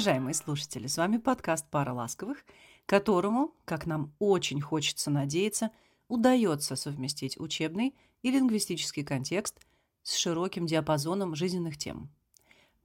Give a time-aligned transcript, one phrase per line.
[0.00, 2.46] Уважаемые слушатели, с вами подкаст «Пара ласковых»,
[2.86, 5.72] которому, как нам очень хочется надеяться,
[6.08, 9.60] удается совместить учебный и лингвистический контекст
[10.02, 12.08] с широким диапазоном жизненных тем.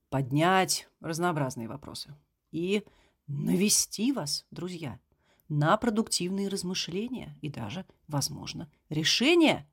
[0.10, 2.14] Поднять разнообразные вопросы
[2.52, 2.84] и
[3.28, 5.00] навести вас, друзья,
[5.48, 9.66] на продуктивные размышления и даже, возможно, решения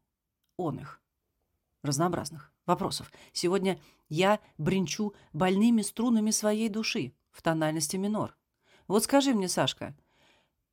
[0.57, 1.01] он их
[1.83, 3.11] разнообразных вопросов.
[3.33, 8.37] Сегодня я бренчу больными струнами своей души в тональности минор.
[8.87, 9.97] Вот скажи мне, Сашка,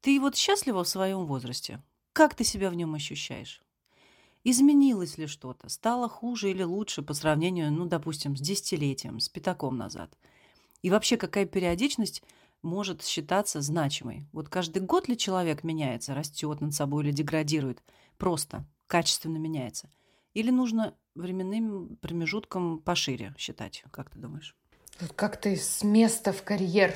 [0.02, 1.82] ты вот счастлива в своем возрасте?
[2.14, 3.64] Как ты себя в нем ощущаешь?
[4.44, 5.68] Изменилось ли что-то?
[5.70, 10.18] Стало хуже или лучше по сравнению, ну, допустим, с десятилетием, с пятаком назад?
[10.82, 12.24] И вообще, какая периодичность
[12.62, 14.28] может считаться значимой?
[14.32, 17.84] Вот каждый год ли человек меняется, растет над собой или деградирует?
[18.18, 19.90] Просто, качественно меняется?
[20.34, 24.56] Или нужно временным промежутком пошире считать, как ты думаешь?
[25.00, 26.94] Тут как-то с места в карьер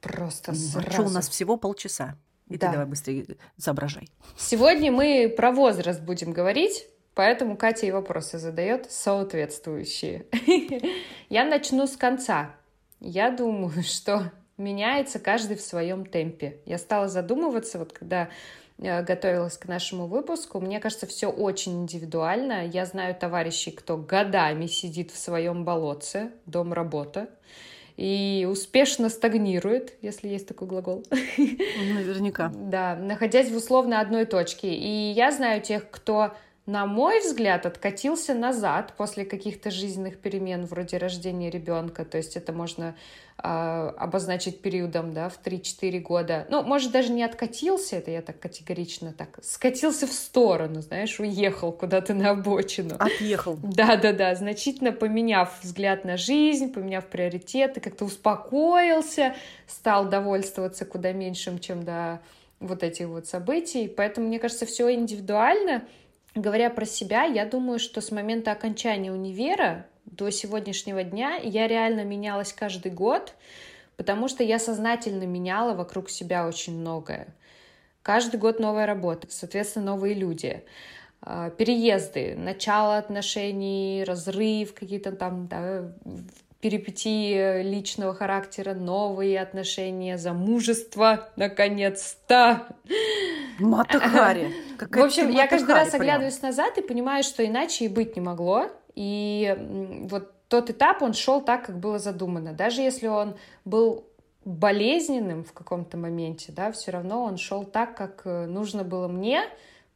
[0.00, 0.90] просто сразу.
[0.90, 2.16] чё, у нас всего полчаса.
[2.48, 2.66] И Да.
[2.66, 3.26] ты давай быстрее
[3.56, 4.08] соображай.
[4.36, 10.26] Сегодня мы про возраст будем говорить, поэтому Катя и вопросы задает соответствующие.
[11.28, 12.54] Я начну с конца.
[13.00, 16.60] Я думаю, что меняется каждый в своем темпе.
[16.66, 18.28] Я стала задумываться, вот когда
[18.82, 22.66] готовилась к нашему выпуску, мне кажется, все очень индивидуально.
[22.66, 27.28] Я знаю товарищей, кто годами сидит в своем болотце, дом-работа,
[27.96, 31.04] и успешно стагнирует, если есть такой глагол.
[31.36, 32.52] Наверняка.
[32.72, 34.74] Да, находясь в условно одной точке.
[34.74, 36.32] И я знаю тех, кто,
[36.64, 42.04] на мой взгляд, откатился назад после каких-то жизненных перемен, вроде рождения ребенка.
[42.04, 42.94] То есть это можно
[43.36, 46.46] а, обозначить периодом, да, в 3-4 года.
[46.50, 51.72] Ну, может, даже не откатился, это я так категорично так, скатился в сторону, знаешь, уехал
[51.72, 52.94] куда-то на обочину.
[52.96, 53.58] Отъехал.
[53.60, 59.34] Да-да-да, значительно поменяв взгляд на жизнь, поменяв приоритеты, как-то успокоился,
[59.66, 62.20] стал довольствоваться куда меньшим, чем до
[62.60, 63.88] вот этих вот событий.
[63.88, 65.82] Поэтому, мне кажется, все индивидуально.
[66.34, 72.04] Говоря про себя, я думаю, что с момента окончания универа до сегодняшнего дня я реально
[72.04, 73.34] менялась каждый год,
[73.96, 77.28] потому что я сознательно меняла вокруг себя очень многое.
[78.02, 80.64] Каждый год новая работа, соответственно, новые люди
[81.20, 85.92] а, переезды, начало отношений, разрыв, какие-то там да,
[86.62, 92.68] перипетии личного характера, новые отношения, замужество, наконец-то.
[93.58, 94.54] Мата Хари.
[94.78, 96.02] В общем, я каждый раз прям.
[96.02, 98.70] оглядываюсь назад и понимаю, что иначе и быть не могло.
[98.94, 99.56] И
[100.08, 102.52] вот тот этап, он шел так, как было задумано.
[102.52, 103.34] Даже если он
[103.64, 104.06] был
[104.44, 109.42] болезненным в каком-то моменте, да, все равно он шел так, как э, нужно было мне.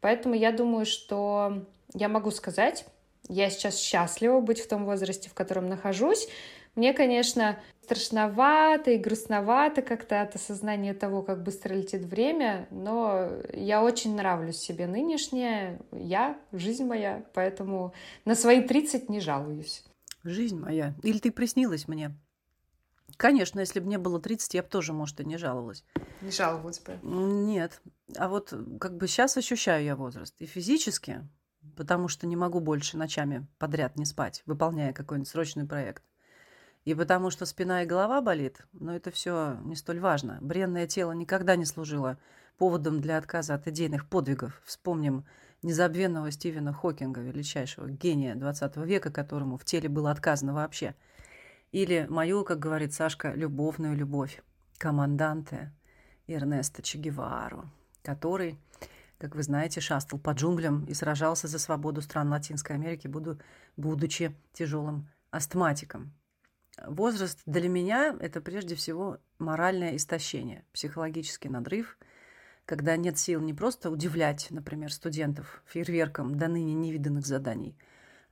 [0.01, 2.87] Поэтому я думаю, что я могу сказать,
[3.29, 6.29] я сейчас счастлива быть в том возрасте, в котором нахожусь.
[6.75, 13.83] Мне, конечно, страшновато и грустновато как-то от осознания того, как быстро летит время, но я
[13.83, 17.95] очень нравлюсь себе нынешняя, я, жизнь моя, поэтому
[18.25, 19.85] на свои 30 не жалуюсь.
[20.23, 20.95] Жизнь моя.
[21.03, 22.15] Или ты приснилась мне?
[23.17, 25.85] Конечно, если бы мне было 30, я бы тоже, может, и не жаловалась.
[26.21, 26.99] Не жаловалась бы.
[27.03, 27.81] Нет.
[28.17, 30.35] А вот э, как бы сейчас ощущаю я возраст.
[30.41, 31.27] И физически,
[31.77, 36.03] потому что не могу больше ночами подряд не спать, выполняя какой-нибудь срочный проект.
[36.85, 40.39] И потому что спина и голова болит, но это все не столь важно.
[40.41, 42.17] Бренное тело никогда не служило
[42.59, 44.61] поводом для отказа от идейных подвигов.
[44.65, 45.25] Вспомним
[45.63, 50.95] незабвенного Стивена Хокинга, величайшего гения 20 века, которому в теле было отказано вообще.
[51.73, 54.43] Или мою, как говорит Сашка, любовную любовь,
[54.79, 55.73] команданте
[56.29, 57.69] Эрнеста Че Гевару,
[58.03, 58.61] который,
[59.19, 63.39] как вы знаете, шастал по джунглям и сражался за свободу стран Латинской Америки, буду,
[63.77, 66.13] будучи тяжелым астматиком.
[66.87, 71.99] Возраст для меня– это прежде всего моральное истощение, психологический надрыв,
[72.67, 77.79] когда нет сил не просто удивлять, например, студентов фейерверком до ныне невиданных заданий,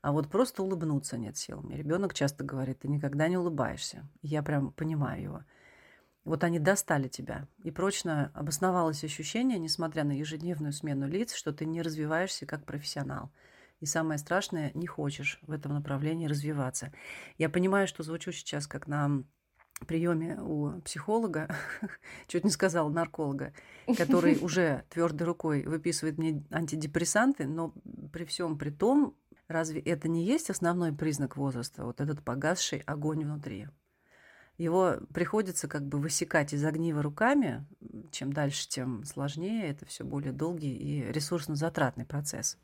[0.03, 1.63] а вот просто улыбнуться нет сил.
[1.63, 4.07] Мне ребенок часто говорит, ты никогда не улыбаешься.
[4.21, 5.45] Я прям понимаю его.
[6.25, 7.47] Вот они достали тебя.
[7.63, 13.31] И прочно обосновалось ощущение, несмотря на ежедневную смену лиц, что ты не развиваешься как профессионал.
[13.81, 16.93] И самое страшное, не хочешь в этом направлении развиваться.
[17.37, 19.25] Я понимаю, что звучу сейчас как на
[19.87, 21.55] приеме у психолога,
[22.27, 23.53] чуть не сказала нарколога,
[23.99, 27.75] который уже твердой рукой выписывает мне антидепрессанты, но
[28.13, 29.15] при всем при том,
[29.49, 33.69] разве это не есть основной признак возраста, вот этот погасший огонь внутри?
[34.59, 37.65] Его приходится как бы высекать из огнива руками.
[38.13, 39.71] Чем дальше, тем сложнее.
[39.71, 42.57] Это все более долгий и ресурсно затратный процесс.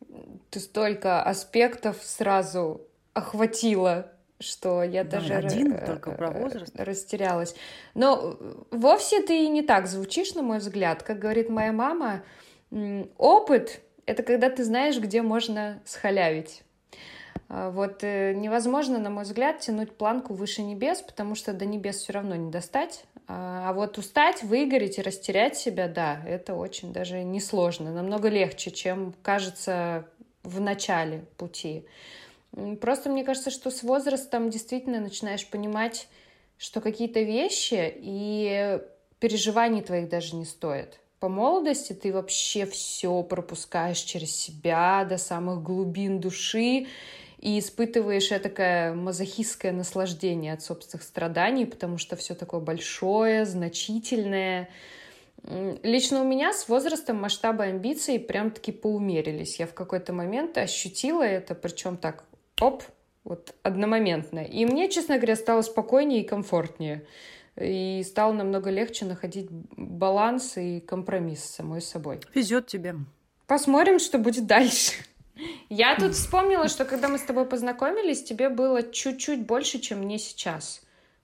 [0.51, 2.83] Ты столько аспектов сразу
[3.13, 6.73] охватила что я Да, даже один, ра- только про э, возраст.
[6.75, 7.55] растерялась.
[7.95, 8.39] Но
[8.71, 11.03] вовсе ты и не так звучишь, на мой взгляд.
[11.03, 12.23] Как говорит моя мама,
[13.19, 16.63] опыт— это когда ты знаешь, где можно схалявить.
[17.51, 21.97] А, Вот э, невозможно, на мой взгляд, тянуть планку выше небес, потому что до небес
[21.97, 23.05] все равно не достать.
[23.27, 28.71] А а вот устать, выгореть и растерять себя, да, это очень даже несложно, намного легче,
[28.71, 30.07] чем кажется
[30.43, 31.85] в начале пути.
[32.81, 36.09] Просто мне кажется, что с возрастом действительно начинаешь понимать,
[36.59, 38.81] что какие-то вещи и
[39.21, 40.99] переживаний твоих даже не стоят.
[41.21, 46.87] По молодости ты вообще все пропускаешь через себя до самых глубин души
[47.41, 54.69] и испытываешь этакое мазохистское наслаждение от собственных страданий, потому что все такое большое, значительное.
[55.83, 59.59] Лично у меня с возрастом масштабы амбиций прям-таки поумерились.
[59.59, 62.25] Я в какой-то момент ощутила это, причем так,
[62.61, 62.83] оп,
[63.25, 64.41] вот одномоментно.
[64.41, 67.07] И мне, честно говоря, стало спокойнее и комфортнее.
[67.59, 72.21] И стало намного легче находить баланс и компромисс с самой собой.
[72.35, 72.97] Везет тебе.
[73.47, 74.93] Посмотрим, что будет дальше.
[75.69, 80.19] Я тут вспомнила, что когда мы с тобой познакомились, тебе было чуть-чуть больше, чем мне
[80.19, 80.83] сейчас.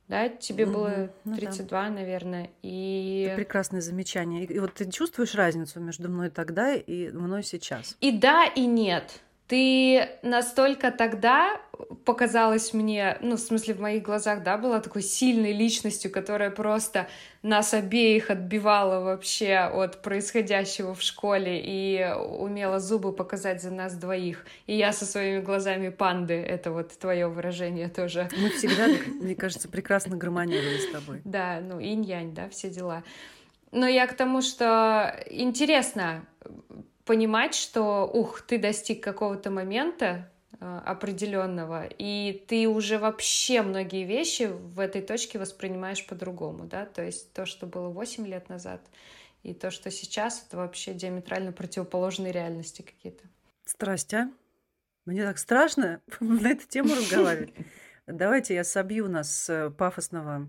[0.09, 1.41] Да, тебе Мгм, было ну да.
[1.41, 2.45] 32, наверное.
[2.45, 3.33] Это И...
[3.35, 4.45] прекрасное замечание.
[4.45, 7.97] И, и вот ты чувствуешь разницу между мной тогда и мной сейчас?
[8.01, 9.21] и да, и нет.
[9.49, 11.61] Ты настолько тогда
[12.05, 17.07] показалась мне, ну, в смысле, в моих глазах, да, была такой сильной личностью, которая просто
[17.43, 24.45] нас обеих отбивала вообще от происходящего в школе и умела зубы показать за нас двоих.
[24.67, 28.29] И я со своими глазами панды, это вот твое выражение тоже.
[28.37, 28.89] Мы всегда,
[29.21, 31.21] мне кажется, прекрасно гармонировали с тобой.
[31.25, 33.05] Да, ну, инь-янь, да, все дела.
[33.71, 36.25] Но я к тому, что интересно
[37.07, 40.31] понимать, что, ух, ты достиг какого-то момента
[40.61, 47.03] э, определенного, и ты уже вообще многие вещи в этой точке воспринимаешь по-другому, да, то
[47.03, 48.83] есть то, что было 8 лет назад,
[49.45, 53.25] и то, что сейчас, это вообще диаметрально противоположные реальности какие-то.
[53.65, 54.31] Страсть, а?
[55.05, 57.55] Мне так страшно на эту тему разговаривать.
[58.09, 60.49] Давайте я собью нас с э, пафосного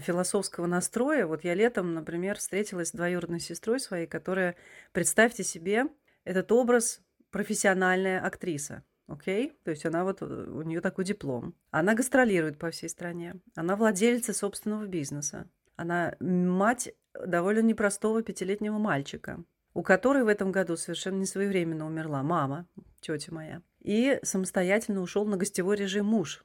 [0.00, 1.26] философского настроя.
[1.26, 4.56] Вот я летом, например, встретилась с двоюродной сестрой своей, которая,
[4.92, 5.86] представьте себе,
[6.24, 7.00] этот образ
[7.30, 8.82] профессиональная актриса.
[9.06, 9.52] Окей?
[9.64, 11.54] То есть она вот, э, у нее такой диплом.
[11.70, 13.36] Она гастролирует по всей стране.
[13.54, 15.48] Она владелица собственного бизнеса.
[15.76, 19.44] Она мать довольно непростого пятилетнего мальчика,
[19.74, 22.66] у которой в этом году совершенно несвоевременно умерла мама,
[23.00, 23.62] тетя моя.
[23.80, 26.44] И самостоятельно ушел на гостевой режим муж.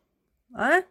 [0.53, 0.81] А?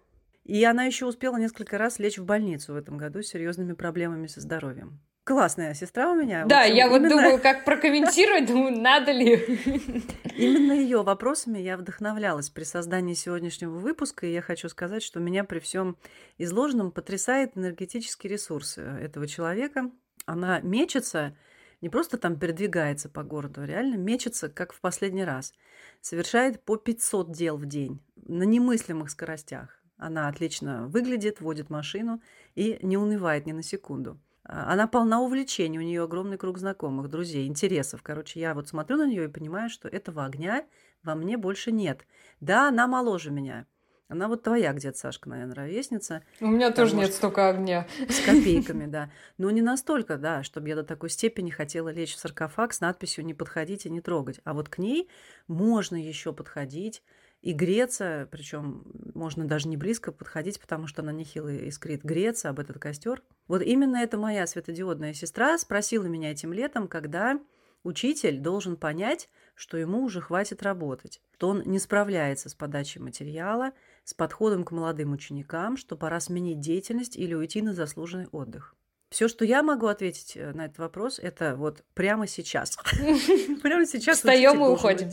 [0.44, 4.26] И она еще успела несколько раз лечь в больницу в этом году с серьезными проблемами
[4.26, 5.00] со здоровьем.
[5.24, 6.44] Классная сестра у меня.
[6.46, 9.36] Да, общем, я вот именно- думаю, как прокомментировать, думаю, надо ли.
[10.36, 15.44] Именно ее вопросами я вдохновлялась при создании сегодняшнего выпуска, и я хочу сказать, что меня
[15.44, 15.98] при всем
[16.38, 19.90] изложенном потрясает энергетический ресурс э, этого человека.
[20.24, 21.36] Она мечется,
[21.82, 25.52] не просто там передвигается по городу, а реально мечется, как в последний раз.
[26.00, 29.79] Совершает по 500 дел в день на немыслимых скоростях.
[30.00, 32.22] Она отлично выглядит, водит машину
[32.54, 34.18] и не унывает ни на секунду.
[34.44, 38.02] А, Она полна увлечений, у нее огромный круг знакомых, друзей, интересов.
[38.02, 40.64] Короче, я вот смотрю на нее и понимаю, что этого огня
[41.02, 42.06] во мне больше нет.
[42.40, 43.66] Да, она моложе меня.
[44.08, 47.86] Она вот твоя где-то, Сашка, наверное, ровесница, У меня тоже может, нет столько огня.
[48.08, 49.10] с копейками, да.
[49.38, 53.24] Но не настолько, да, чтобы я до такой степени хотела лечь в саркофаг с надписью
[53.24, 54.40] «Не подходить и не трогать».
[54.44, 55.08] А вот к ней
[55.46, 57.02] можно еще подходить
[57.42, 62.60] и греться, причем можно даже не близко подходить, потому что она нехило искрит, греться об
[62.60, 63.22] этот костер.
[63.48, 67.40] Вот именно эта моя светодиодная сестра спросила меня этим летом, когда
[67.82, 73.72] учитель должен понять, что ему уже хватит работать, что он не справляется с подачей материала,
[74.04, 78.74] с подходом к молодым ученикам, что пора сменить деятельность или уйти на заслуженный отдых.
[79.10, 82.76] Все, что я могу ответить э, на этот вопрос, это вот прямо сейчас.
[83.62, 85.10] Прямо сейчас Встаем и уходим.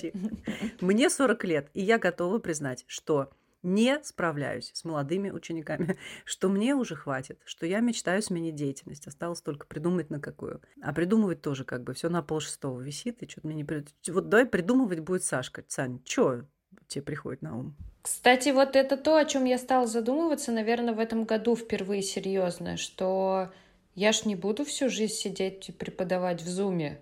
[0.81, 3.31] Мне 40 лет, и я готова признать, что
[3.63, 9.07] не справляюсь с молодыми учениками, что мне уже хватит, что я мечтаю сменить деятельность.
[9.07, 10.61] Осталось только придумать на какую.
[10.81, 13.63] А придумывать тоже как бы все на пол шестого висит, и что-то мне не...
[13.63, 15.63] при- Вот давай придумывать будет Сашка.
[15.67, 16.43] Сань, что
[16.87, 17.75] тебе приходит на ум?
[18.03, 22.77] Кстати, вот это то, о чем я стала задумываться, наверное, в этом году впервые серьезно,
[22.77, 23.51] что
[23.97, 26.99] я ж не буду всю жизнь сидеть и преподавать в зуме.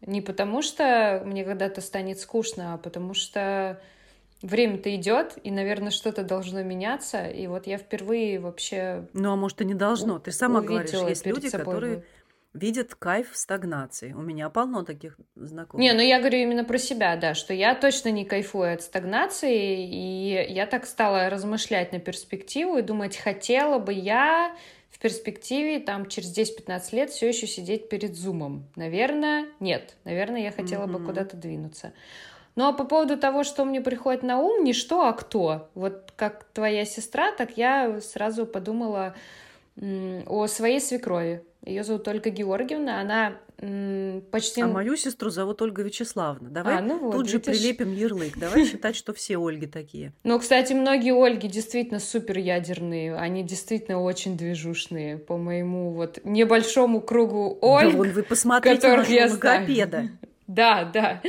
[0.00, 3.82] Не потому что мне когда-то станет скучно, а потому что
[4.40, 7.26] время-то идет, и, наверное, что-то должно меняться.
[7.26, 10.20] И вот я впервые вообще Ну, а может, и не должно.
[10.20, 12.04] Ты сама говоришь, есть люди, собой которые
[12.54, 14.12] видят кайф в стагнации.
[14.12, 15.82] У меня полно таких знакомых.
[15.82, 19.84] Не, ну я говорю именно про себя, да, что я точно не кайфую от стагнации,
[19.84, 24.54] и я так стала размышлять на перспективу и думать, хотела бы я
[25.00, 28.66] перспективе там через 10-15 лет все еще сидеть перед зумом.
[28.76, 29.96] Наверное, нет.
[30.04, 30.98] Наверное, я хотела mm-hmm.
[30.98, 31.92] бы куда-то двинуться.
[32.56, 35.70] Ну а по поводу того, что мне приходит на ум, не что, а кто.
[35.74, 39.14] Вот как твоя сестра, так я сразу подумала
[40.26, 41.42] о своей свекрови.
[41.64, 43.36] Ее зовут Ольга Георгиевна, она
[44.30, 44.62] почти...
[44.62, 46.48] А мою сестру зовут Ольга Вячеславовна.
[46.48, 48.38] Давай а, ну вот, тут же прилепим ярлык.
[48.38, 50.12] Давай считать, что все Ольги такие.
[50.24, 53.14] Ну, кстати, многие Ольги действительно супер ядерные.
[53.16, 59.10] Они действительно очень движушные по моему вот небольшому кругу Ольг, да, вон вы посмотрите которых
[59.10, 60.08] я логопеда.
[60.46, 61.22] Да, да.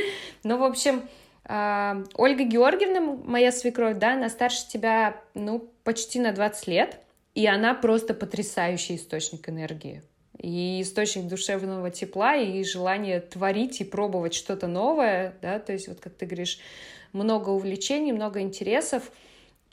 [0.44, 1.04] Ну, в общем,
[1.46, 7.00] а, Ольга Георгиевна, моя свекровь, да, она старше тебя, ну, почти на 20 лет.
[7.36, 10.02] И она просто потрясающий источник энергии
[10.42, 16.00] и источник душевного тепла, и желание творить и пробовать что-то новое, да, то есть вот
[16.00, 16.60] как ты говоришь,
[17.14, 19.12] много увлечений, много интересов,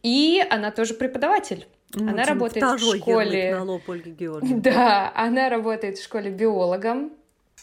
[0.02, 1.66] и она тоже преподаватель.
[1.94, 3.54] Ну, она работает в школе...
[3.54, 7.12] На лоб Ольги Да, она работает в школе биологом,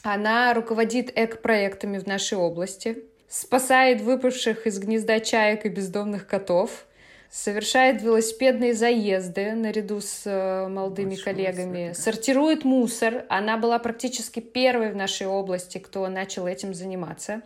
[0.01, 6.88] она руководит эко-проектами в нашей области, спасает выпавших из гнезда чаек и бездомных котов,
[7.36, 12.04] совершает велосипедные заезды наряду с э, молодыми Большой коллегами, мусор.
[12.04, 13.25] сортирует мусор.
[13.27, 17.42] Она была практически первой в нашей области, кто начал этим заниматься.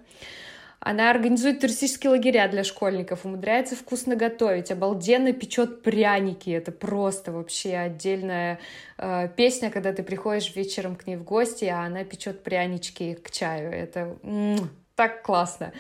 [0.79, 6.51] Она организует туристические лагеря для школьников, умудряется вкусно готовить, обалденно печет пряники.
[6.51, 8.60] Это просто вообще отдельная
[9.00, 13.31] э, песня, когда ты приходишь вечером к ней в гости, а она печет прянички к
[13.31, 13.72] чаю.
[13.74, 15.71] Это м-м, так классно.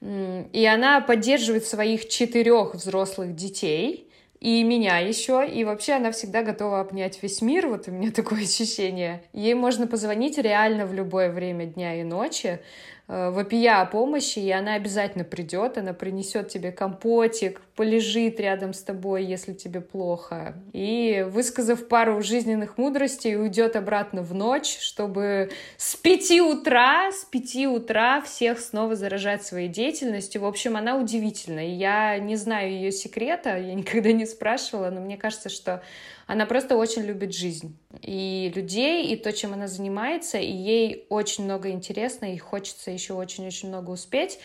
[0.00, 4.08] И она поддерживает своих четырех взрослых детей,
[4.40, 8.44] и меня еще, и вообще она всегда готова обнять весь мир, вот у меня такое
[8.44, 9.24] ощущение.
[9.34, 12.60] Ей можно позвонить реально в любое время дня и ночи,
[13.08, 19.24] вопия о помощи, и она обязательно придет, она принесет тебе компотик, полежит рядом с тобой,
[19.24, 26.40] если тебе плохо, и, высказав пару жизненных мудростей, уйдет обратно в ночь, чтобы с пяти
[26.40, 30.42] утра, с пяти утра всех снова заражать своей деятельностью.
[30.42, 31.60] В общем, она удивительна.
[31.60, 35.82] Я не знаю ее секрета, я никогда не спрашивала, но мне кажется, что
[36.26, 41.44] она просто очень любит жизнь и людей, и то, чем она занимается, и ей очень
[41.44, 44.38] много интересно, и хочется еще очень-очень много успеть.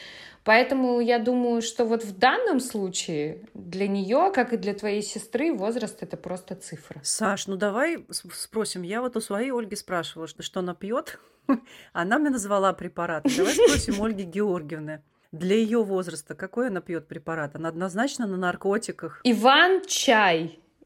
[0.44, 5.54] Поэтому я думаю, что вот в данном случае для нее, как и для твоей сестры,
[5.54, 7.02] возраст это просто цифра.
[7.04, 8.84] Саш, ну давай спросим.
[8.84, 11.20] Я вот у своей Ольги спрашивала, что, что она пьет.
[11.94, 13.26] Она мне назвала препарат.
[13.36, 15.02] Давай спросим Ольги Георгиевны.
[15.34, 17.56] Для ее возраста какой она пьет препарат?
[17.56, 19.20] Она однозначно на наркотиках.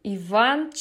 [0.03, 0.71] Иван-чай.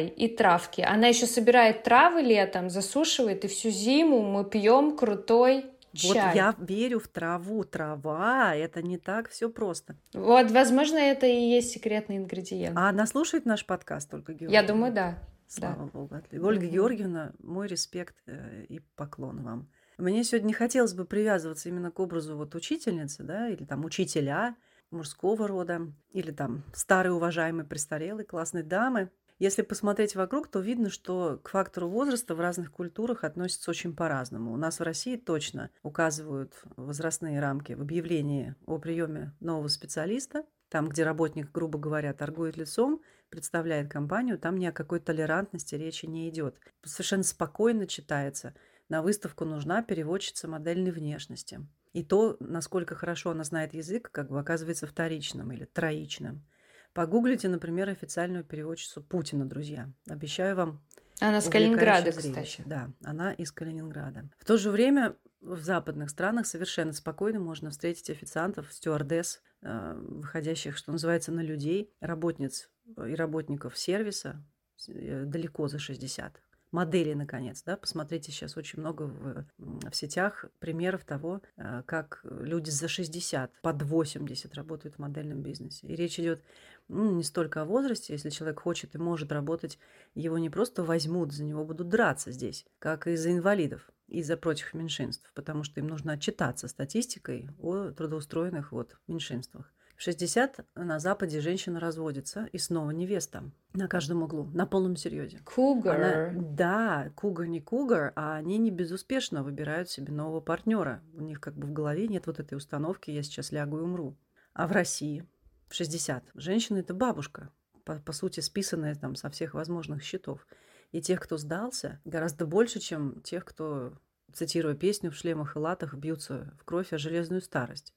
[0.00, 0.80] Иван-чай и травки.
[0.80, 6.36] Она еще собирает травы летом, засушивает, и всю зиму мы пьем крутой вот чай.
[6.36, 7.64] я верю в траву.
[7.64, 9.96] Трава это не так все просто.
[10.14, 12.76] Вот, возможно, это и есть секретный ингредиент.
[12.76, 14.54] А она слушает наш подкаст, Ольга Георгиевна?
[14.54, 15.18] Я думаю, да.
[15.48, 15.98] Слава да.
[15.98, 16.14] Богу.
[16.32, 19.68] Ольга mm Георгиевна, мой респект э, и поклон вам.
[19.98, 24.54] Мне сегодня не хотелось бы привязываться именно к образу вот учительницы, да, или там учителя,
[24.90, 29.10] мужского рода, или там старой уважаемой престарелой классной дамы.
[29.38, 34.52] Если посмотреть вокруг, то видно, что к фактору возраста в разных культурах относятся очень по-разному.
[34.52, 40.44] У нас в России точно указывают возрастные рамки в объявлении о приеме нового специалиста.
[40.68, 46.04] Там, где работник, грубо говоря, торгует лицом, представляет компанию, там ни о какой толерантности речи
[46.04, 46.60] не идет.
[46.84, 48.54] Совершенно спокойно читается.
[48.90, 51.66] На выставку нужна переводчица модельной внешности.
[51.92, 56.46] И то, насколько хорошо она знает язык, как бы оказывается вторичным или троичным.
[56.92, 59.90] Погуглите, например, официальную переводчицу Путина, друзья.
[60.08, 60.82] Обещаю вам.
[61.20, 62.62] Она с Калининграда, кстати.
[62.64, 64.28] Да, она из Калининграда.
[64.38, 70.76] В то же время в западных странах совершенно спокойно можно встретить официантов, стюардесс, э, выходящих,
[70.76, 74.42] что называется, на людей, работниц и работников сервиса
[74.88, 76.40] э, далеко за 60
[76.72, 82.70] модели, наконец, да, посмотрите, сейчас очень много в, в сетях примеров того, э, как люди
[82.70, 85.86] за 60, под 80 работают в модельном бизнесе.
[85.86, 86.42] И речь идет
[86.88, 89.78] ну, не столько о возрасте, если человек хочет и может работать,
[90.14, 94.36] его не просто возьмут, за него будут драться здесь, как и за инвалидов, и за
[94.36, 99.72] прочих меньшинств, потому что им нужно отчитаться статистикой о трудоустроенных вот меньшинствах.
[100.00, 105.40] В 60 на Западе женщина разводится, и снова невеста на каждом углу, на полном серьезе.
[105.44, 106.32] Кугар.
[106.34, 111.02] да, кугар не кугар, а они не безуспешно выбирают себе нового партнера.
[111.12, 114.16] У них как бы в голове нет вот этой установки «я сейчас лягу и умру».
[114.54, 115.28] А в России
[115.68, 117.50] в 60 женщина– это бабушка,
[117.84, 120.46] по, по сути, списанная там со всех возможных счетов.
[120.92, 123.92] И тех, кто сдался, гораздо больше, чем тех, кто,
[124.32, 127.92] цитируя песню, в шлемах и латах бьются в кровь о железную старость.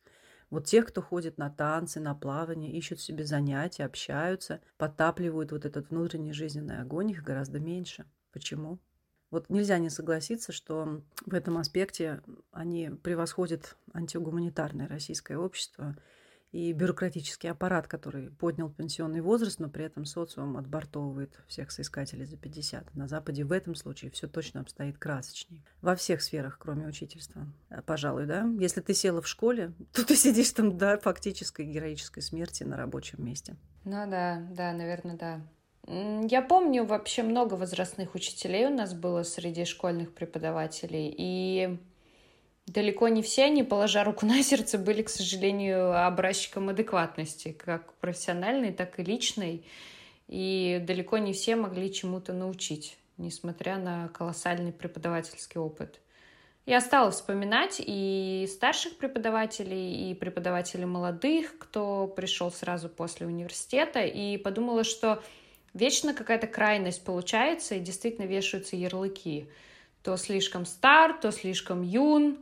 [0.53, 5.89] Вот тех, кто ходит на танцы, на плавание, ищут себе занятия, общаются, подтапливают вот этот
[5.89, 8.05] внутренний жизненный огонь, их гораздо меньше.
[8.31, 8.77] Почему?
[9.31, 15.97] Вот нельзя не согласиться, что в этом аспекте они превосходят антигуманитарное российское общество
[16.53, 22.37] и бюрократический аппарат, который поднял пенсионный возраст, но при этом социум отбортовывает всех соискателей за
[22.37, 22.95] 50.
[22.95, 25.65] На Западе в этом случае все точно обстоит красочней.
[25.81, 27.47] Во всех сферах, кроме учительства.
[27.71, 28.47] Э, пожалуй, да?
[28.59, 33.25] Если ты села в школе, то ты сидишь там до фактической героической смерти на рабочем
[33.25, 33.55] месте.
[33.83, 35.41] Ну да, да, наверное, да.
[35.87, 41.79] Я помню, вообще много возрастных учителей у нас было среди школьных преподавателей, и
[42.67, 48.71] далеко не все они, положа руку на сердце, были, к сожалению, образчиком адекватности, как профессиональной,
[48.71, 49.65] так и личной,
[50.27, 55.99] и далеко не все могли чему-то научить, несмотря на колоссальный преподавательский опыт.
[56.65, 64.37] Я стала вспоминать и старших преподавателей, и преподавателей молодых, кто пришел сразу после университета, и
[64.37, 65.21] подумала, что
[65.73, 69.47] вечно какая-то крайность получается, и действительно вешаются ярлыки.
[70.03, 72.37] То слишком стар, то слишком юн.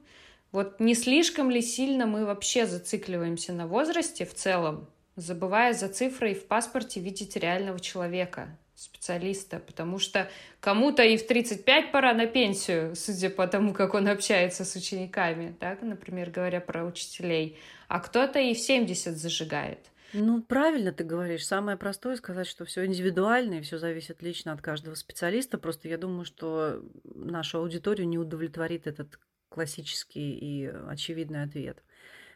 [0.51, 6.33] Вот не слишком ли сильно мы вообще зацикливаемся на возрасте в целом, забывая за цифрой
[6.33, 10.27] в паспорте видеть реального человека, специалиста, потому что
[10.59, 15.55] кому-то и в 35 пора на пенсию, судя по тому, как он общается с учениками,
[15.59, 19.79] так, например, говоря про учителей, а кто-то и в 70 зажигает.
[20.13, 21.45] Ну, правильно ты говоришь.
[21.45, 25.57] Самое простое сказать, что все индивидуально и все зависит лично от каждого специалиста.
[25.57, 29.19] Просто я думаю, что нашу аудиторию не удовлетворит этот
[29.51, 31.83] классический и очевидный ответ.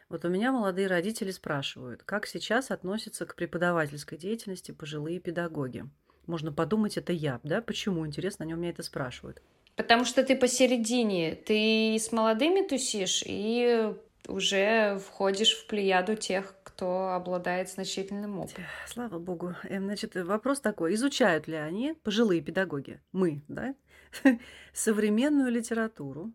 [0.08, 5.84] Вот у меня молодые родители спрашивают, как сейчас относятся к преподавательской деятельности пожилые педагоги.
[6.26, 7.60] Можно подумать, это я, да?
[7.60, 9.42] Почему, интересно, они у меня это спрашивают.
[9.74, 13.94] Потому что ты посередине, ты с молодыми тусишь и
[14.28, 18.64] уже входишь в плеяду тех, кто обладает значительным опытом.
[18.86, 19.54] Слава богу.
[19.64, 20.94] Эм, значит, вопрос такой.
[20.94, 23.74] Изучают ли они, пожилые педагоги, мы, да,
[24.72, 26.32] современную литературу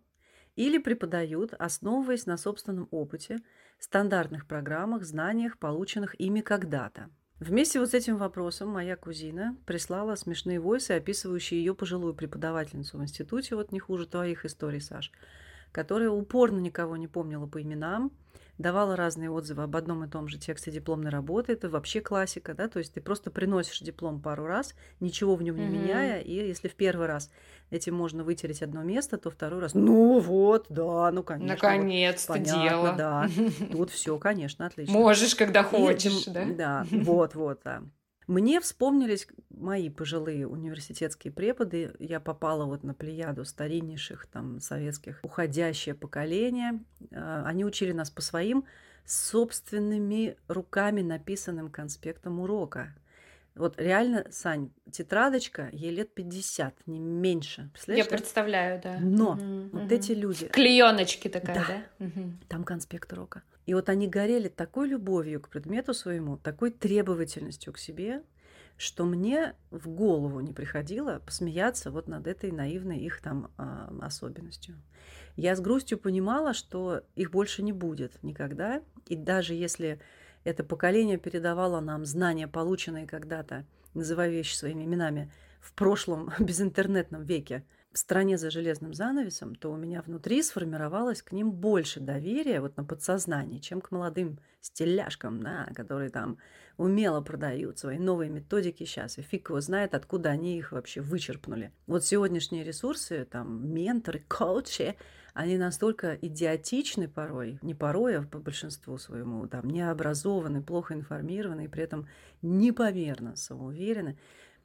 [0.56, 3.40] или преподают, основываясь на собственном опыте,
[3.80, 7.10] стандартных программах, знаниях, полученных ими когда-то?
[7.40, 13.02] Вместе вот с этим вопросом моя кузина прислала смешные войсы, описывающие ее пожилую преподавательницу в
[13.02, 15.12] институте, вот не хуже твоих историй, Саш,
[15.72, 18.12] которая упорно никого не помнила по именам,
[18.58, 21.54] давала разные отзывы об одном и том же тексте дипломной работы.
[21.54, 25.56] Это вообще классика, да, то есть ты просто приносишь диплом пару раз, ничего в нем
[25.58, 25.70] не mm-hmm.
[25.70, 27.30] меняя, и если в первый раз
[27.70, 31.56] этим можно вытереть одно место, то второй раз, ну вот, да, ну конечно.
[31.56, 32.94] Наконец-то вот, дело.
[32.98, 33.28] Да,
[33.72, 34.94] тут все, конечно, отлично.
[34.94, 36.46] Можешь, когда хочешь, и, да?
[36.46, 37.82] Да, вот, вот, да.
[38.32, 41.94] Мне вспомнились мои пожилые университетские преподы.
[42.00, 46.82] Я попала вот на плеяду стариннейших там советских уходящее поколение.
[47.12, 48.64] А, они учили нас по своим
[49.04, 52.96] собственными руками написанным конспектам урока.
[53.56, 57.70] Вот реально, Сань, тетрадочка, ей лет 50, не меньше.
[57.86, 58.98] Я представляю, да.
[59.02, 59.94] Но угу, вот угу.
[59.94, 60.48] эти люди...
[60.48, 61.84] Клееночки такая, да?
[62.00, 62.06] да?
[62.06, 62.32] Угу.
[62.48, 63.44] Там конспект урока.
[63.66, 68.24] И вот они горели такой любовью к предмету своему, такой требовательностью к себе,
[68.78, 74.82] что мне в голову не приходило посмеяться вот над этой наивной их там а, особенностью.
[75.36, 78.82] Я с грустью понимала, что их больше не будет никогда.
[79.08, 80.00] И даже если
[80.44, 87.64] это поколение передавало нам знания, полученные когда-то, называя вещи своими именами, в прошлом безинтернетном веке–
[87.92, 92.78] в стране за железным занавесом, то у меня внутри сформировалось к ним больше доверия вот
[92.78, 96.38] на подсознании, чем к молодым стиляшкам, да, которые там
[96.78, 101.74] умело продают свои новые методики сейчас, и фиг его знает, откуда они их вообще вычерпнули.
[101.86, 104.96] Вот сегодняшние ресурсы, там, менторы, коучи,
[105.34, 111.68] они настолько идиотичны порой, не порой, а по большинству своему, там, необразованы, плохо информированы и
[111.68, 112.08] при этом
[112.42, 114.18] непомерно самоуверены,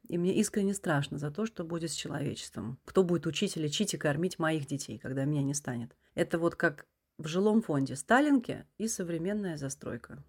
[0.09, 2.79] и мне искренне страшно за то, что будет с человечеством.
[2.85, 5.97] Кто будет учить, лечить и кормить моих детей, когда меня не станет.
[6.15, 6.87] Это вот как
[7.19, 10.23] в жилом фонде Сталинки и современная застройка.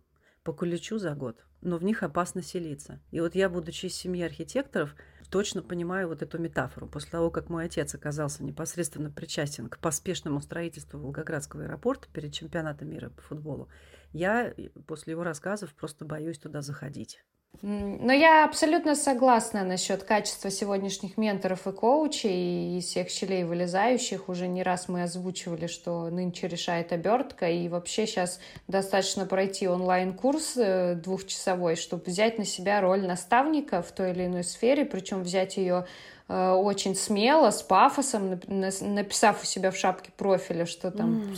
[0.44, 1.46] По куличу за год.
[1.62, 3.02] Но в них опасно селиться.
[3.12, 4.96] И вот я, будучи из семьи архитекторов,
[5.30, 6.88] точно понимаю вот эту метафору.
[6.88, 12.90] После того, как мой отец оказался непосредственно причастен к поспешному строительству Волгоградского аэропорта перед чемпионатом
[12.90, 13.70] мира по футболу,
[14.14, 14.54] я
[14.86, 17.24] после его рассказов просто боюсь туда заходить.
[17.64, 24.30] Но я абсолютно согласна насчет качества сегодняшних менторов и коучей и всех щелей вылезающих.
[24.30, 30.54] Уже не раз мы озвучивали, что нынче решает обертка, и вообще сейчас достаточно пройти онлайн-курс
[30.58, 35.58] э, двухчасовой, чтобы взять на себя роль наставника в той или иной сфере, причем взять
[35.58, 35.88] ее
[36.28, 41.38] э, очень смело, с пафосом, написав у себя в шапке профиля, что там mm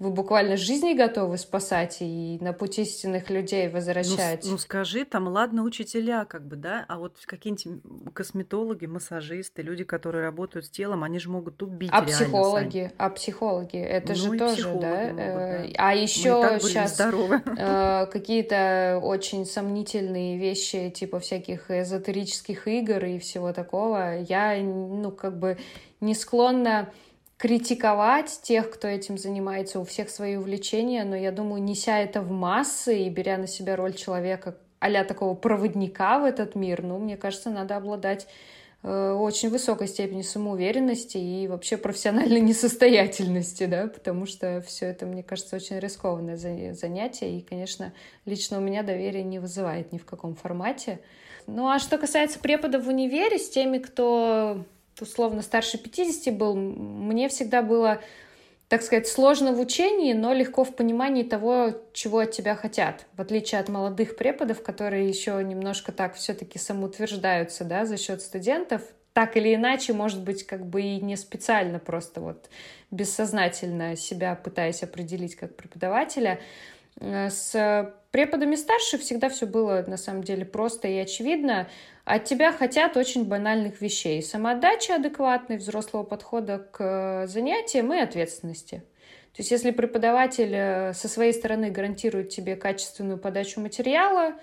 [0.00, 4.44] вы буквально жизни готовы спасать и на пути истинных людей возвращать.
[4.44, 9.84] Ну, ну скажи, там ладно учителя, как бы, да, а вот какие-нибудь косметологи, массажисты, люди,
[9.84, 11.90] которые работают с телом, они же могут убить.
[11.92, 12.92] А психологи, сами.
[12.96, 14.70] а психологи, это ну, же тоже, да?
[14.70, 15.64] Могут, да.
[15.66, 23.52] Э, а еще сейчас э, какие-то очень сомнительные вещи, типа всяких эзотерических игр и всего
[23.52, 24.18] такого.
[24.22, 25.58] Я, ну, как бы
[26.00, 26.90] не склонна
[27.40, 32.30] критиковать тех, кто этим занимается, у всех свои увлечения, но я думаю, неся это в
[32.30, 37.16] массы и беря на себя роль человека а такого проводника в этот мир, ну, мне
[37.16, 38.26] кажется, надо обладать
[38.82, 45.22] э, очень высокой степенью самоуверенности и вообще профессиональной несостоятельности, да, потому что все это, мне
[45.22, 47.94] кажется, очень рискованное занятие, и, конечно,
[48.26, 51.00] лично у меня доверие не вызывает ни в каком формате.
[51.46, 54.62] Ну, а что касается преподов в универе, с теми, кто
[55.02, 58.00] условно старше 50 был, мне всегда было,
[58.68, 63.06] так сказать, сложно в учении, но легко в понимании того, чего от тебя хотят.
[63.16, 68.82] В отличие от молодых преподов, которые еще немножко так все-таки самоутверждаются да, за счет студентов,
[69.12, 72.48] так или иначе, может быть, как бы и не специально, просто вот
[72.90, 76.40] бессознательно себя пытаясь определить как преподавателя.
[77.00, 81.68] Э, с преподами старше всегда все было на самом деле просто и очевидно.
[82.04, 84.22] От тебя хотят очень банальных вещей.
[84.22, 88.82] Самоотдачи адекватной, взрослого подхода к занятиям и ответственности.
[89.32, 94.34] То есть если преподаватель э, со своей стороны гарантирует тебе качественную подачу материала,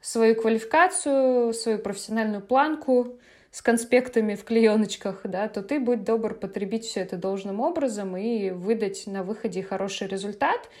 [0.00, 3.18] свою квалификацию, свою профессиональную планку
[3.50, 8.50] с конспектами в клееночках, да, то ты будь добр потребить все это должным образом и
[8.50, 10.70] выдать на выходе хороший результат–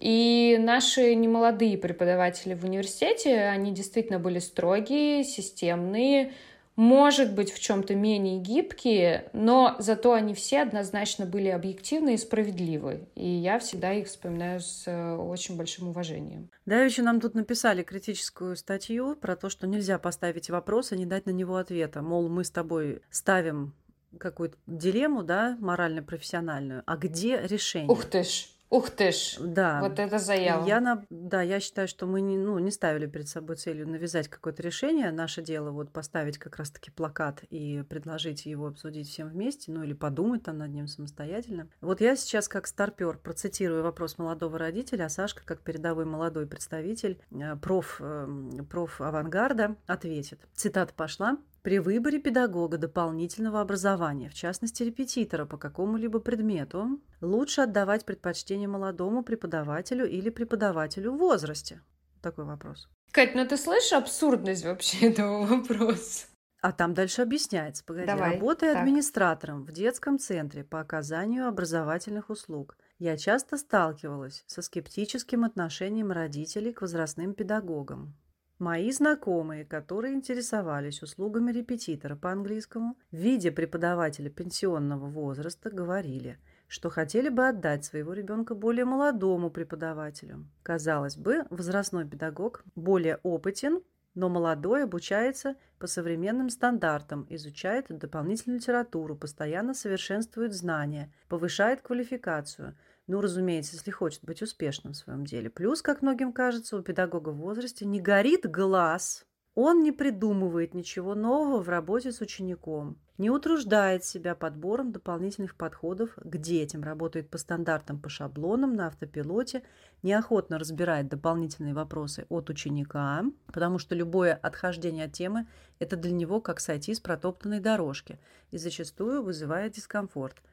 [0.00, 6.32] и наши немолодые преподаватели в университете, они действительно были строгие, системные,
[6.74, 13.06] может быть, в чем-то менее гибкие, но зато они все однозначно были объективны и справедливы.
[13.14, 16.48] И я всегда их вспоминаю с э, очень большим уважением.
[16.64, 21.04] Да, еще нам тут написали критическую статью про то, что нельзя поставить вопрос и не
[21.04, 22.00] дать на него ответа.
[22.00, 23.74] Мол, мы с тобой ставим
[24.18, 27.90] какую-то дилемму, да, морально-профессиональную, а где решение?
[27.90, 28.46] Ух ты ж!
[28.70, 29.36] Ух ты ж!
[29.40, 29.80] Да.
[29.80, 30.64] Вот это заява.
[30.64, 34.28] Я на, да, я считаю, что мы не, ну, не ставили перед собой целью навязать
[34.28, 35.10] какое-то решение.
[35.10, 39.92] Наше дело вот поставить как раз-таки плакат и предложить его обсудить всем вместе, ну или
[39.92, 41.68] подумать там над ним самостоятельно.
[41.80, 47.20] Вот я сейчас как старпер процитирую вопрос молодого родителя, а Сашка как передовой молодой представитель
[47.32, 50.38] э, проф, эм, проф авангарда ответит.
[50.54, 51.38] Цитата пошла.
[51.62, 59.22] При выборе педагога дополнительного образования, в частности репетитора по какому-либо предмету, лучше отдавать предпочтение молодому
[59.22, 61.82] преподавателю или преподавателю в возрасте?
[62.22, 62.88] Такой вопрос.
[63.12, 66.26] Кать, ну ты слышишь абсурдность вообще этого вопроса?
[66.62, 67.84] А там дальше объясняется.
[67.84, 68.82] Погоди, Давай, работая так.
[68.82, 76.72] администратором в детском центре по оказанию образовательных услуг, я часто сталкивалась со скептическим отношением родителей
[76.72, 78.14] к возрастным педагогам.
[78.60, 87.30] Мои знакомые, которые интересовались услугами репетитора по английскому, видя преподавателя пенсионного возраста, говорили, что хотели
[87.30, 90.46] бы отдать своего ребенка более молодому преподавателю.
[90.62, 93.80] Казалось бы, возрастной педагог более опытен,
[94.14, 102.76] но молодой обучается по современным стандартам, изучает дополнительную литературу, постоянно совершенствует знания, повышает квалификацию–
[103.10, 105.50] ну, разумеется, если хочет быть успешным в своем деле.
[105.50, 109.24] Плюс, как многим кажется, у педагога в возрасте не горит глаз.
[109.56, 116.10] Он не придумывает ничего нового в работе с учеником, не утруждает себя подбором дополнительных подходов
[116.14, 119.64] к детям, работает по стандартам, по шаблонам, на автопилоте,
[120.04, 125.48] неохотно разбирает дополнительные вопросы от ученика, потому что любое отхождение от темы–
[125.80, 128.20] это для него как сойти с протоптанной дорожки
[128.52, 130.36] и зачастую вызывает дискомфорт–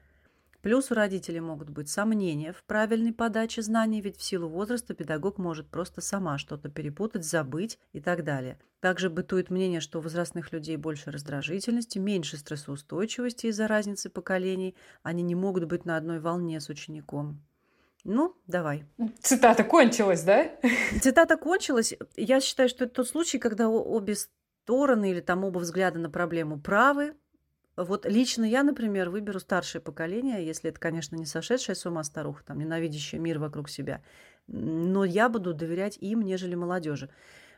[0.62, 5.38] Плюс у родителей могут быть сомнения в правильной подаче знаний, ведь в силу возраста педагог
[5.38, 8.58] может просто сама что-то перепутать, забыть и так далее.
[8.80, 15.22] Также бытует мнение, что у возрастных людей больше раздражительности, меньше стрессоустойчивости из-за разницы поколений, они
[15.22, 17.40] не могут быть на одной волне с учеником.
[18.04, 18.84] Ну, давай.
[19.20, 20.50] Цитата кончилась, да?
[21.02, 21.94] Цитата кончилась.
[22.16, 24.16] Я считаю, что это тот случай, когда обе
[24.68, 27.16] стороны или там оба взгляда на проблему правы,
[27.84, 32.42] вот лично я, например, выберу старшее поколение, если это, конечно, не сошедшая с ума старуха,
[32.44, 34.02] там, ненавидящая мир вокруг себя.
[34.48, 37.08] Но я буду доверять им, нежели молодежи.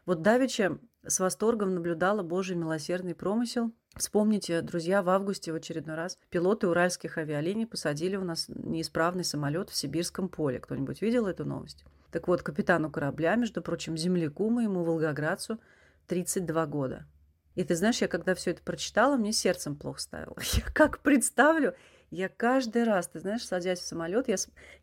[0.04, 3.72] Вот Давича с восторгом наблюдала Божий милосердный промысел.
[3.96, 9.70] Вспомните, друзья, в августе в очередной раз пилоты уральских авиалиний посадили у нас неисправный самолет
[9.70, 10.58] в сибирском поле.
[10.58, 11.84] Кто-нибудь видел эту новость?
[12.10, 15.60] Так вот, капитану корабля, между прочим, земляку моему, волгоградцу,
[16.08, 17.06] 32 года.
[17.60, 20.34] И ты знаешь, я когда все это прочитала, мне сердцем плохо ставило.
[20.54, 21.74] Я как представлю,
[22.10, 24.36] я каждый раз, ты знаешь, садясь в самолет, я,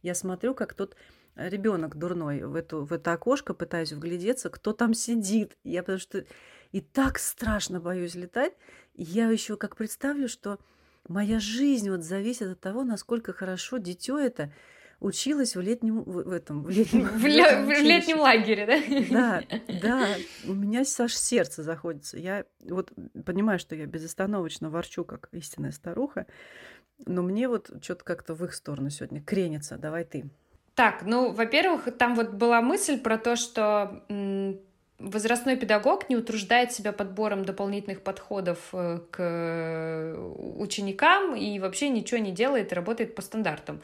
[0.03, 0.95] я смотрю, как тот
[1.35, 5.57] ребенок дурной в, эту, в это окошко, пытаюсь вглядеться, кто там сидит.
[5.63, 6.23] Я потому что
[6.71, 8.53] и так страшно боюсь летать.
[8.93, 10.59] Я еще как представлю, что
[11.07, 14.53] моя жизнь вот зависит от того, насколько хорошо дитё это
[14.99, 19.41] училась в летнем в, в этом в летнем, в, летнем, в летнем лагере, да?
[19.49, 20.07] Да, да.
[20.45, 22.17] У меня аж сердце заходится.
[22.17, 22.91] Я вот
[23.25, 26.25] понимаю, что я безостановочно ворчу, как истинная старуха,
[27.05, 29.77] но мне вот что-то как-то в их сторону сегодня кренится.
[29.77, 30.25] Давай ты.
[30.73, 34.03] Так, ну, во-первых, там вот была мысль про то, что
[34.99, 40.15] возрастной педагог не утруждает себя подбором дополнительных подходов э, к
[40.57, 43.81] ученикам и вообще ничего не делает, работает по стандартам.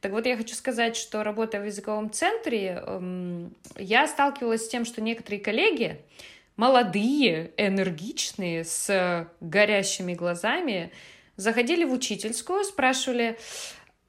[0.00, 4.84] Так вот, я хочу сказать, что работая в языковом центре, эм, я сталкивалась с тем,
[4.84, 6.00] что некоторые коллеги,
[6.56, 10.92] молодые, энергичные, с горящими глазами,
[11.36, 13.38] заходили в учительскую, спрашивали,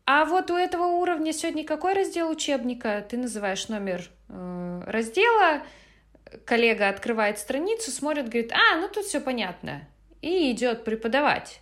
[0.05, 3.03] а вот у этого уровня сегодня какой раздел учебника?
[3.09, 5.63] Ты называешь номер э, раздела,
[6.45, 9.87] коллега открывает страницу, смотрит, говорит, а, ну тут все понятно,
[10.21, 11.61] и идет преподавать,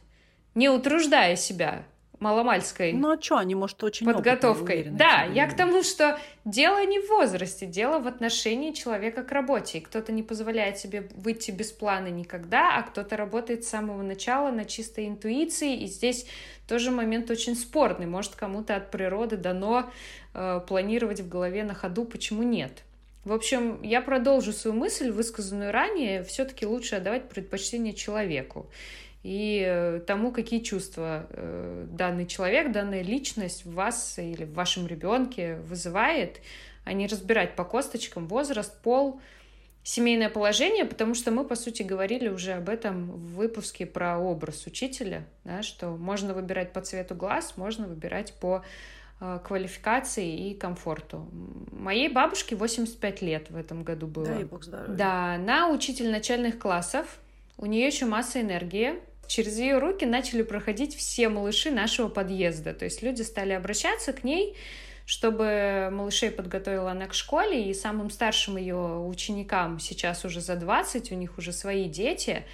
[0.55, 1.85] не утруждая себя
[2.23, 4.81] маломальской ну а что, они, может, очень подготовкой.
[4.81, 9.31] Опытные, да, я к тому, что дело не в возрасте, дело в отношении человека к
[9.31, 9.79] работе.
[9.79, 14.51] И кто-то не позволяет себе выйти без плана никогда, а кто-то работает с самого начала
[14.51, 15.75] на чистой интуиции.
[15.75, 16.25] И здесь
[16.67, 18.07] тоже момент очень спорный.
[18.07, 19.91] Может, кому-то от природы дано
[20.33, 22.83] э, планировать в голове на ходу, почему нет.
[23.25, 28.69] В общем, я продолжу свою мысль, высказанную ранее, все-таки лучше отдавать предпочтение человеку
[29.23, 34.85] и э, тому, какие чувства э, данный человек, данная личность в вас или в вашем
[34.85, 36.41] ребенке вызывает,
[36.83, 39.21] а не разбирать по косточкам возраст, пол,
[39.83, 44.65] семейное положение, потому что мы, по сути, говорили уже об этом в выпуске про образ
[44.65, 48.63] учителя, да, что можно выбирать по цвету глаз, можно выбирать по
[49.43, 51.27] квалификации и комфорту.
[51.71, 54.25] Моей бабушке 85 лет в этом году было.
[54.25, 54.93] Да, и бог здоровья.
[54.93, 57.19] Да, она учитель начальных классов,
[57.57, 58.95] у нее еще масса энергии.
[59.27, 62.73] Через ее руки начали проходить все малыши нашего подъезда.
[62.73, 64.57] То есть люди стали обращаться к ней,
[65.05, 71.11] чтобы малышей подготовила она к школе, и самым старшим ее ученикам сейчас уже за 20,
[71.11, 72.43] у них уже свои дети—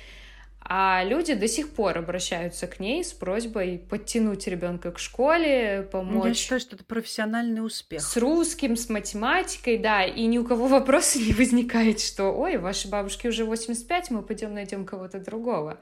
[0.71, 6.27] а люди до сих пор обращаются к ней с просьбой подтянуть ребенка к школе, помочь.
[6.27, 8.01] Я считаю, что это профессиональный успех.
[8.01, 10.05] С русским, с математикой, да.
[10.05, 14.53] И ни у кого вопроса не возникает, что ой, вашей бабушке уже 85, мы пойдем
[14.53, 15.79] найдем кого-то другого.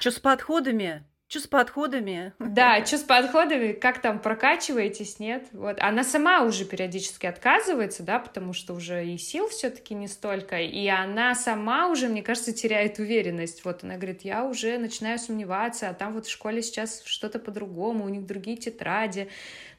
[0.00, 1.02] Что с подходами?
[1.28, 2.32] Что с подходами?
[2.56, 5.48] Да, что с подходами, как там прокачиваетесь, нет?
[5.52, 5.76] Вот.
[5.80, 10.86] Она сама уже периодически отказывается, да, потому что уже и сил все-таки не столько, и
[10.86, 13.64] она сама уже, мне кажется, теряет уверенность.
[13.64, 18.04] Вот она говорит, я уже начинаю сомневаться, а там вот в школе сейчас что-то по-другому,
[18.04, 19.28] у них другие тетради,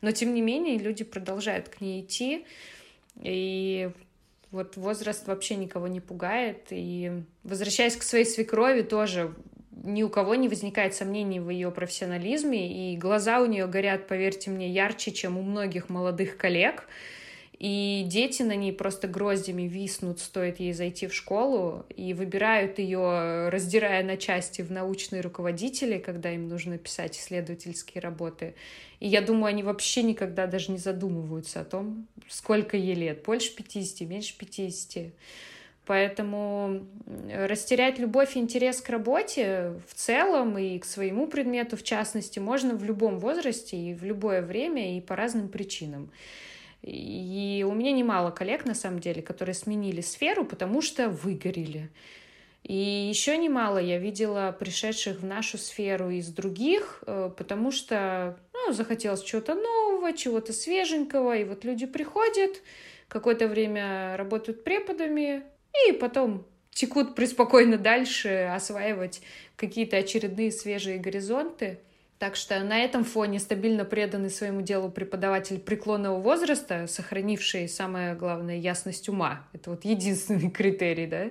[0.02, 2.46] но тем не менее люди продолжают к ней идти,
[3.16, 3.90] и
[4.52, 6.68] вот возраст вообще никого не пугает.
[6.72, 9.34] И возвращаясь к своей свекрови, тоже
[9.88, 14.52] ни у кого не возникает сомнений в ее профессионализме, и глаза у нее горят, поверьте
[14.52, 16.88] мне, ярче, чем у многих молодых коллег.
[17.58, 23.50] И дети на ней просто гроздями виснут, стоит ей зайти в школу, и выбирают ее,
[23.50, 28.54] раздирая на части в научные руководители, когда им нужно писать исследовательские работы.
[29.00, 33.56] И я думаю, они вообще никогда даже не задумываются о том, сколько ей лет, больше
[33.56, 35.14] 50, меньше 50.
[35.88, 36.86] Поэтому
[37.34, 42.76] растерять любовь и интерес к работе в целом и к своему предмету в частности можно
[42.76, 46.12] в любом возрасте и в любое время и по разным причинам.
[46.82, 51.90] И у меня немало коллег, на самом деле, которые сменили сферу, потому что выгорели.
[52.64, 58.74] И еще немало я видела пришедших в нашу сферу из других, э, потому что ну,
[58.74, 61.38] захотелось чего-то нового, чего-то свеженького.
[61.38, 62.62] И вот люди приходят,
[63.08, 65.44] какое-то время работают преподами,
[65.90, 69.22] и потом текут преспокойно дальше, осваивать
[69.56, 71.80] какие-то очередные свежие горизонты.
[72.20, 78.58] Так что на этом фоне стабильно преданный своему делу преподаватель преклонного возраста, сохранивший, самое главное,
[78.58, 79.48] ясность ума.
[79.54, 81.30] Это вот единственный критерий, да,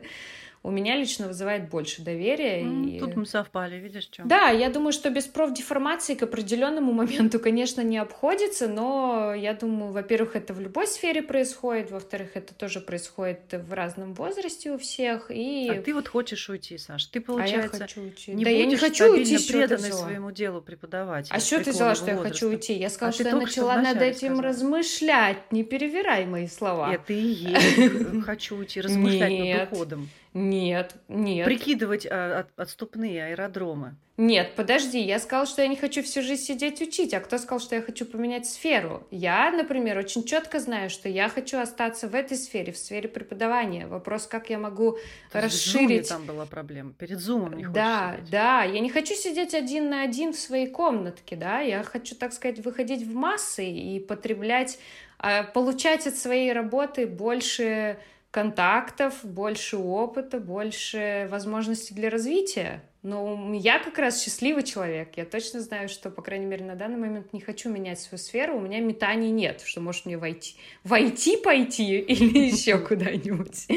[0.66, 2.62] у меня лично вызывает больше доверия.
[2.62, 2.98] Mm, и...
[2.98, 4.24] Тут мы совпали, видишь, что?
[4.24, 9.92] Да, я думаю, что без профдеформации к определенному моменту, конечно, не обходится, но я думаю,
[9.92, 15.30] во-первых, это в любой сфере происходит, во-вторых, это тоже происходит в разном возрасте у всех.
[15.30, 15.70] И...
[15.70, 17.06] А ты вот хочешь уйти, Саш?
[17.06, 18.34] Ты, получается, а я хочу уйти.
[18.34, 21.28] не да я не хочу уйти, преданной своему делу преподавать.
[21.30, 22.72] А что ты взяла, что я хочу уйти?
[22.72, 24.42] Я сказала, а что я начала над этим сказала.
[24.42, 25.52] размышлять.
[25.52, 26.92] Не перевирай мои слова.
[26.92, 28.24] Это и есть.
[28.24, 30.08] Хочу уйти размышлять над уходом.
[30.38, 31.46] Нет, нет.
[31.46, 33.96] Прикидывать а, от, отступные аэродромы.
[34.18, 37.58] Нет, подожди, я сказала, что я не хочу всю жизнь сидеть учить, а кто сказал,
[37.58, 39.06] что я хочу поменять сферу?
[39.10, 43.86] Я, например, очень четко знаю, что я хочу остаться в этой сфере, в сфере преподавания.
[43.86, 44.98] Вопрос, как я могу
[45.32, 46.10] То расширить...
[46.10, 48.30] там была проблема, перед зумом не Да, сидеть.
[48.30, 52.34] да, я не хочу сидеть один на один в своей комнатке, да, я хочу, так
[52.34, 54.78] сказать, выходить в массы и потреблять,
[55.18, 57.98] а, получать от своей работы больше
[58.36, 62.82] контактов, больше опыта, больше возможностей для развития.
[63.02, 65.16] Но я как раз счастливый человек.
[65.16, 68.58] Я точно знаю, что, по крайней мере, на данный момент не хочу менять свою сферу.
[68.58, 70.56] У меня метаний нет, что может мне войти.
[70.84, 73.68] Войти пойти или еще куда-нибудь.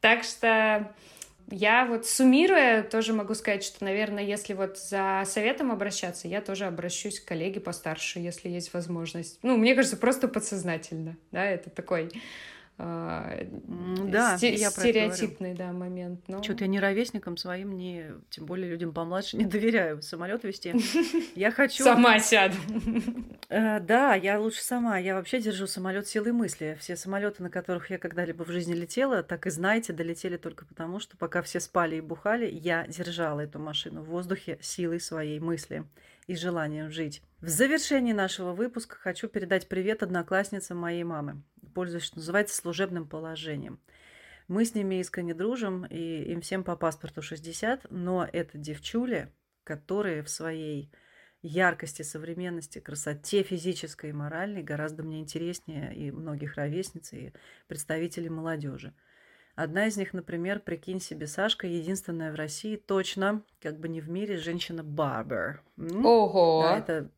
[0.00, 0.90] Так что
[1.50, 6.64] я вот суммируя, тоже могу сказать, что, наверное, если вот за советом обращаться, я тоже
[6.64, 9.38] обращусь к коллеге постарше, если есть возможность.
[9.42, 12.08] Ну, мне кажется, просто подсознательно, да, это такой
[12.78, 16.20] да, сте- я стереотипный да, момент.
[16.28, 16.42] Но...
[16.42, 20.74] Что-то я ни ровесникам своим, ни тем более людям помладше не доверяю самолет вести.
[21.34, 21.82] Я хочу...
[21.82, 22.56] Сама сяду.
[23.48, 24.98] Э, да, я лучше сама.
[24.98, 26.76] Я вообще держу самолет силой мысли.
[26.80, 31.00] Все самолеты, на которых я когда-либо в жизни летела, так и знаете, долетели только потому,
[31.00, 35.84] что пока все спали и бухали, я держала эту машину в воздухе силой своей мысли
[36.26, 37.22] и желанием жить.
[37.40, 43.80] В завершении нашего выпуска хочу передать привет одноклассницам моей мамы пользуясь, что называется, служебным положением.
[44.48, 49.32] Мы с ними искренне дружим, и им всем по паспорту 60, но это девчули,
[49.64, 50.90] которые в своей
[51.42, 57.32] яркости, современности, красоте физической и моральной гораздо мне интереснее и многих ровесниц, и
[57.66, 58.94] представителей молодежи.
[59.54, 64.08] Одна из них, например, прикинь себе, Сашка, единственная в России, точно, как бы не в
[64.08, 65.62] мире, женщина-барбер.
[65.76, 66.62] Ого!
[66.62, 67.10] Да, это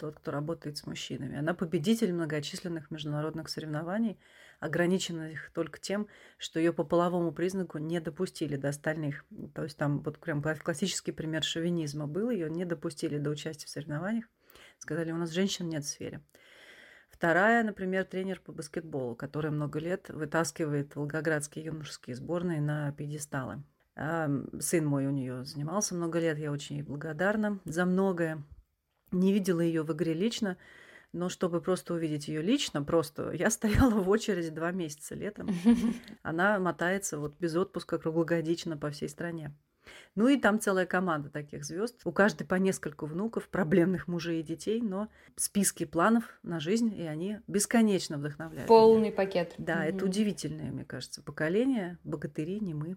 [0.00, 1.38] тот, кто работает с мужчинами.
[1.38, 4.18] Она победитель многочисленных международных соревнований,
[4.58, 6.08] ограниченных только тем,
[6.38, 9.24] что ее по половому признаку не допустили до остальных.
[9.54, 13.70] То есть там вот прям классический пример шовинизма был, ее не допустили до участия в
[13.70, 14.24] соревнованиях.
[14.78, 16.22] Сказали, у нас женщин нет в сфере.
[17.10, 23.62] Вторая, например, тренер по баскетболу, который много лет вытаскивает волгоградские юношеские сборные на пьедесталы.
[23.94, 28.42] Сын мой у нее занимался много лет, я очень ей благодарна за многое.
[29.12, 30.56] Не видела ее в игре лично,
[31.12, 35.48] но чтобы просто увидеть ее лично, просто я стояла в очереди два месяца летом.
[36.22, 39.54] Она мотается вот без отпуска круглогодично по всей стране.
[40.14, 42.00] Ну и там целая команда таких звезд.
[42.04, 47.02] У каждой по нескольку внуков, проблемных мужей и детей, но списки планов на жизнь, и
[47.02, 48.68] они бесконечно вдохновляют.
[48.68, 49.12] Полный меня.
[49.12, 49.54] пакет.
[49.58, 52.96] Да, mm это удивительное, мне кажется, поколение, богатыри, не мы.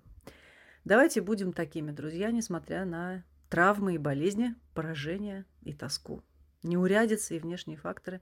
[0.86, 3.24] Давайте будем такими, друзья, несмотря на
[3.54, 6.24] травмы и болезни, поражения и тоску.
[6.64, 8.20] Неурядицы и внешние факторы.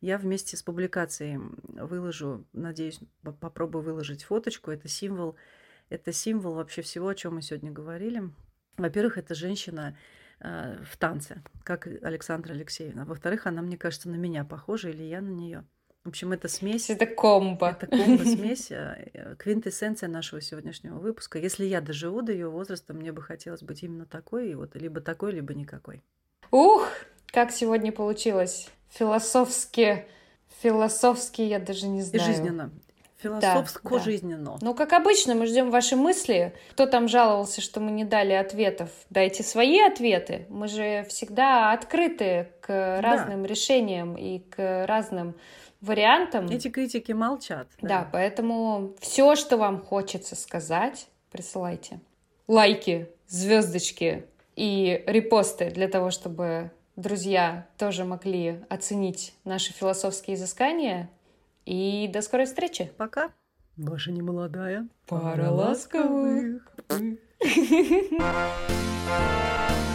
[0.00, 1.38] Я вместе с публикацией
[1.80, 4.72] выложу, надеюсь, попробую выложить фоточку.
[4.72, 5.36] Это символ,
[5.90, 8.24] это символ вообще всего, о чем мы сегодня говорили.
[8.76, 9.96] Во-первых, это женщина
[10.40, 13.04] э, в танце, как Александра Алексеевна.
[13.04, 15.64] Во-вторых, она, мне кажется, на меня похожа, или я на нее.
[16.04, 16.90] В общем, это смесь.
[16.90, 17.70] Это комбо.
[17.70, 21.38] Это комбо, смесь, э, квинтэссенция нашего сегодняшнего выпуска.
[21.38, 25.00] Если я доживу до ее возраста, мне бы хотелось быть именно такой, и вот либо
[25.00, 26.02] такой, либо никакой.
[26.50, 26.88] Ух,
[27.28, 28.68] как сегодня получилось.
[28.90, 30.04] Философски,
[30.62, 32.24] философски я даже не знаю.
[32.26, 32.70] жизненно.
[33.24, 34.44] Философско-жизненно.
[34.44, 34.66] Да, да.
[34.66, 36.54] Ну, как обычно, мы ждем ваши мысли.
[36.72, 38.90] Кто там жаловался, что мы не дали ответов?
[39.08, 40.44] Дайте свои ответы.
[40.50, 43.48] Мы же всегда открыты к разным да.
[43.48, 45.34] решениям и к разным
[45.84, 46.48] вариантам.
[46.48, 47.68] Эти критики молчат.
[47.80, 52.00] Да, да поэтому все, что вам хочется сказать, присылайте.
[52.48, 61.08] Лайки, звездочки и репосты для того, чтобы друзья тоже могли оценить наши философские изыскания.
[61.64, 62.90] И до скорой встречи.
[62.96, 63.30] Пока.
[63.76, 66.68] Ваша немолодая пара ласковых.